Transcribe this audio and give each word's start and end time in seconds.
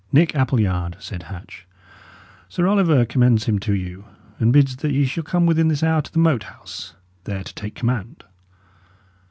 "Nick 0.11 0.33
Appleyard," 0.35 0.95
said 0.99 1.21
Hatch, 1.29 1.67
"Sir 2.49 2.65
Oliver 2.65 3.05
commends 3.05 3.45
him 3.45 3.59
to 3.59 3.75
you, 3.75 4.05
and 4.39 4.51
bids 4.51 4.75
that 4.77 4.91
ye 4.93 5.05
shall 5.05 5.23
come 5.23 5.45
within 5.45 5.67
this 5.67 5.83
hour 5.83 6.01
to 6.01 6.11
the 6.11 6.17
Moat 6.17 6.41
House, 6.41 6.95
there 7.25 7.43
to 7.43 7.53
take 7.53 7.75
command." 7.75 8.23